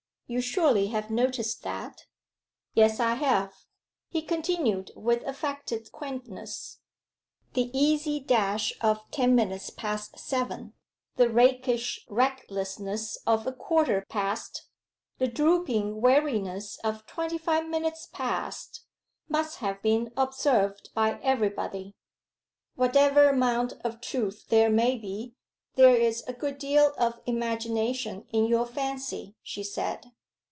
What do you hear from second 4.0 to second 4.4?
He